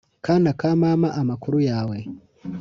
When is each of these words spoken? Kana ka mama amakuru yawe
Kana 0.25 0.49
ka 0.59 0.69
mama 0.83 1.07
amakuru 1.21 1.57
yawe 1.69 1.97